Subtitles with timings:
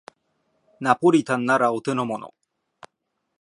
[0.79, 2.33] ナポリタンならお手のもの